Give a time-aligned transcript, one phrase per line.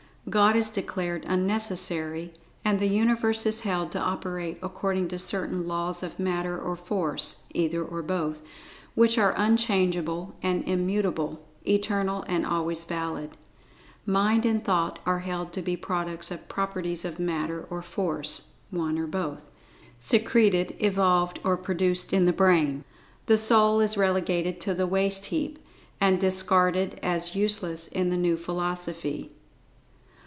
[0.29, 2.31] God is declared unnecessary,
[2.63, 7.47] and the Universe is held to operate according to certain Laws of Matter or Force
[7.53, 8.41] (either or both)
[8.93, 13.31] which are unchangeable and immutable—eternal and always valid.
[14.05, 18.99] Mind and Thought are held to be products of properties of Matter or Force (one
[18.99, 19.49] or both),
[19.99, 22.85] secreted, evolved, or produced in the Brain.
[23.25, 25.57] The Soul is relegated to the waste heap,
[25.99, 29.33] and discarded as useless in the new philosophy.